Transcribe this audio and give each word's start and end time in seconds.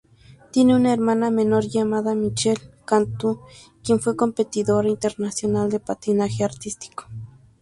Tiene 0.49 0.75
una 0.75 0.93
hermana 0.93 1.29
menor 1.29 1.67
llamada 1.67 2.15
Michele 2.15 2.59
Cantú, 2.85 3.41
quien 3.83 3.99
fue 3.99 4.15
competidora 4.15 4.89
internacional 4.89 5.69
de 5.69 5.79
patinaje 5.79 6.43
artístico. 6.43 7.05